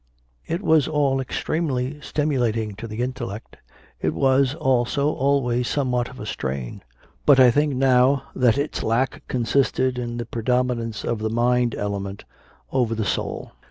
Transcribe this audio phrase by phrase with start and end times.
[0.47, 3.57] It was all extremely stimulating to the intellect;
[4.01, 6.81] it was, also, always somewhat of a strain;
[7.23, 12.25] but I think now that its lack consisted in the predominance of the mind element
[12.71, 13.51] over the soul.